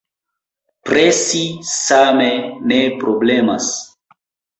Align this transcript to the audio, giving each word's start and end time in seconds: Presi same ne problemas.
Presi 0.89 1.41
same 1.71 2.31
ne 2.71 2.79
problemas. 3.05 3.69